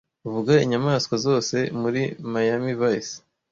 [0.33, 2.01] Vuga inyamanswa zose muri
[2.31, 3.15] Miami Vice